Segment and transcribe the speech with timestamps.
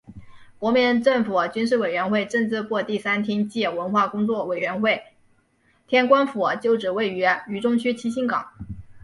[0.57, 4.99] 国民政府军事委员会政治部第三厅暨文化工作委员会
[5.85, 8.43] 天官府旧址位于渝中区七星岗。